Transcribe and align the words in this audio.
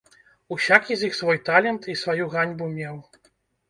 Усякі 0.55 0.97
з 1.03 1.11
іх 1.11 1.19
свой 1.21 1.43
талент 1.51 1.81
і 1.95 1.99
сваю 2.05 2.25
ганьбу 2.37 2.75
меў. 2.77 2.95